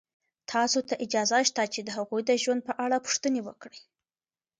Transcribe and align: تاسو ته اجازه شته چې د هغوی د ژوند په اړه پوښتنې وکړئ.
تاسو 0.51 0.79
ته 0.87 0.93
اجازه 1.05 1.39
شته 1.49 1.63
چې 1.73 1.79
د 1.83 1.89
هغوی 1.97 2.21
د 2.25 2.31
ژوند 2.43 2.61
په 2.67 2.73
اړه 2.83 2.97
پوښتنې 3.05 3.41
وکړئ. 3.47 3.79